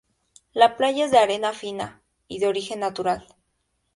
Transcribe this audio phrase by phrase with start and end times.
[0.53, 3.27] La playa es de arena fina de origen natural.